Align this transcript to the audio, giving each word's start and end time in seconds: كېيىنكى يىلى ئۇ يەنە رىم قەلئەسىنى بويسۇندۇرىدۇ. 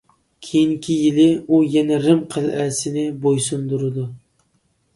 كېيىنكى 0.45 0.95
يىلى 1.01 1.25
ئۇ 1.49 1.59
يەنە 1.75 2.01
رىم 2.07 2.25
قەلئەسىنى 2.37 3.07
بويسۇندۇرىدۇ. 3.27 4.11